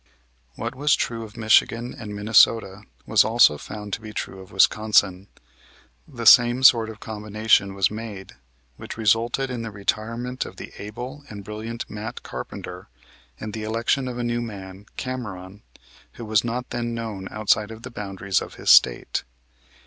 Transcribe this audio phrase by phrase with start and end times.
[0.55, 5.27] What was true of Michigan and Minnesota was also found to be true of Wisconsin.
[6.07, 8.33] The same sort of combination was made,
[8.77, 12.87] which resulted in the retirement of the able and brilliant Matt Carpenter,
[13.39, 15.61] and the election of a new man, Cameron,
[16.13, 19.23] who was not then known outside of the boundaries of his State.